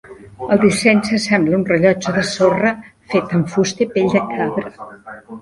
[0.53, 2.73] El disseny s'assembla a un rellotge de sorra
[3.13, 4.75] fet amb fusta i pell de cabra.